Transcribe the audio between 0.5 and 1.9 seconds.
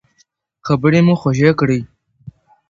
خبرې مو خوږې کړئ.